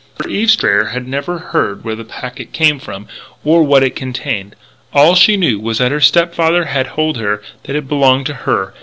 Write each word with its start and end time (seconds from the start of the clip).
For 0.19 0.27
Eve 0.27 0.49
Strayer 0.49 0.85
had 0.85 1.07
never 1.07 1.37
heard 1.37 1.83
where 1.83 1.93
the 1.93 2.03
packet 2.03 2.51
came 2.51 2.79
from 2.79 3.07
or 3.43 3.61
what 3.61 3.83
it 3.83 3.95
contained. 3.95 4.55
All 4.93 5.13
she 5.13 5.37
knew 5.37 5.59
was 5.59 5.77
that 5.77 5.91
her 5.91 6.01
stepfather 6.01 6.65
had 6.65 6.87
told 6.87 7.17
her 7.17 7.43
that 7.65 7.75
it 7.75 7.87
belonged 7.87 8.25
to 8.25 8.33
her. 8.33 8.73